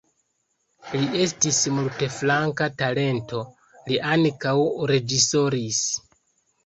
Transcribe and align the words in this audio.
Li 0.93 1.01
estis 1.25 1.59
multflanka 1.79 2.69
talento, 2.79 3.43
li 3.91 4.01
ankaŭ 4.15 4.57
reĝisoris. 4.93 5.85